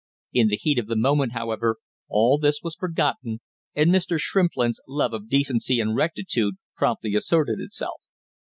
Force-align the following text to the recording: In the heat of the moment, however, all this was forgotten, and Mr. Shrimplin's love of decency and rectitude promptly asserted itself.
In 0.33 0.47
the 0.47 0.55
heat 0.55 0.79
of 0.79 0.87
the 0.87 0.95
moment, 0.95 1.33
however, 1.33 1.77
all 2.09 2.39
this 2.39 2.61
was 2.63 2.73
forgotten, 2.73 3.39
and 3.75 3.91
Mr. 3.91 4.17
Shrimplin's 4.19 4.81
love 4.87 5.13
of 5.13 5.29
decency 5.29 5.79
and 5.79 5.95
rectitude 5.95 6.55
promptly 6.75 7.13
asserted 7.13 7.59
itself. 7.59 8.01